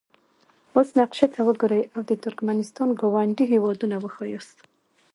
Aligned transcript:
اوس 0.75 0.89
نقشې 0.99 1.27
ته 1.33 1.39
وګورئ 1.47 1.83
او 1.93 2.01
د 2.09 2.11
ترکمنستان 2.23 2.89
ګاونډي 2.99 3.45
هیوادونه 3.53 3.95
وښایاست. 3.99 4.57